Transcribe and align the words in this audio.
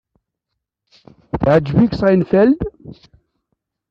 Teɛjeb-ik 1.41 1.93
Seinfeld? 1.99 2.59